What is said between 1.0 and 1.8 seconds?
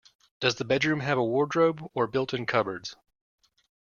have a wardrobe,